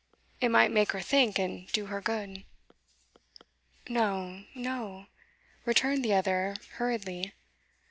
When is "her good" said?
1.85-2.43